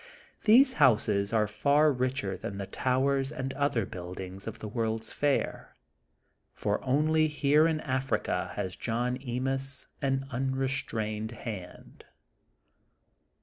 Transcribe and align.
These 0.45 0.73
houses 0.81 1.31
are 1.31 1.45
far 1.47 1.91
richer 1.93 2.35
than 2.35 2.57
the 2.57 2.65
towers 2.65 3.31
and 3.31 3.53
other 3.53 3.85
buildings 3.85 4.47
of 4.47 4.57
the 4.57 4.67
World's 4.67 5.11
Fair, 5.13 5.75
for 6.55 6.83
only 6.83 7.27
here 7.27 7.67
in 7.67 7.81
Africa 7.81 8.51
has 8.55 8.75
John 8.75 9.19
Emis 9.19 9.85
an 10.01 10.25
unrestrained 10.31 11.33
hand. 11.33 12.05